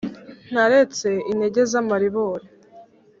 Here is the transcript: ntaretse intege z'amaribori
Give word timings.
ntaretse 0.51 1.09
intege 1.31 1.61
z'amaribori 1.71 2.47